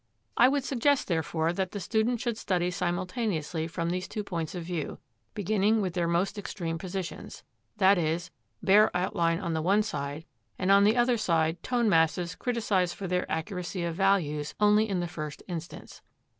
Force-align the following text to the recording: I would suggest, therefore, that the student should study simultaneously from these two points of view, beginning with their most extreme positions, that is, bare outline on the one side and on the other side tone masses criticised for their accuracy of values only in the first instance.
I 0.35 0.47
would 0.47 0.63
suggest, 0.63 1.07
therefore, 1.07 1.53
that 1.53 1.73
the 1.73 1.79
student 1.79 2.19
should 2.19 2.35
study 2.35 2.71
simultaneously 2.71 3.67
from 3.67 3.91
these 3.91 4.07
two 4.07 4.23
points 4.23 4.55
of 4.55 4.63
view, 4.63 4.97
beginning 5.35 5.79
with 5.79 5.93
their 5.93 6.07
most 6.07 6.39
extreme 6.39 6.79
positions, 6.79 7.43
that 7.77 7.99
is, 7.99 8.31
bare 8.63 8.89
outline 8.97 9.39
on 9.39 9.53
the 9.53 9.61
one 9.61 9.83
side 9.83 10.25
and 10.57 10.71
on 10.71 10.85
the 10.85 10.97
other 10.97 11.17
side 11.17 11.61
tone 11.61 11.87
masses 11.87 12.33
criticised 12.33 12.95
for 12.95 13.05
their 13.05 13.31
accuracy 13.31 13.83
of 13.83 13.93
values 13.93 14.55
only 14.59 14.89
in 14.89 15.01
the 15.01 15.07
first 15.07 15.43
instance. 15.47 16.01